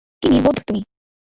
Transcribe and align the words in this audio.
কী 0.21 0.27
নির্বোধ 0.29 0.57
তুমি? 0.67 0.81